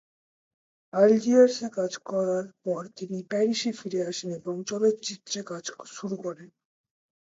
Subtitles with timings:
[0.93, 5.63] আলজিয়ার্সে কাজ করার পর তিনি প্যারিসে ফিরে আসেন এবং চলচ্চিত্রে কাজ
[5.95, 6.47] শুরু করেন।